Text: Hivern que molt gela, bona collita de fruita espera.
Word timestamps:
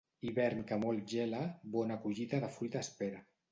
Hivern 0.27 0.63
que 0.71 0.79
molt 0.83 1.03
gela, 1.11 1.43
bona 1.77 1.99
collita 2.07 2.43
de 2.47 2.53
fruita 2.59 2.85
espera. 2.89 3.25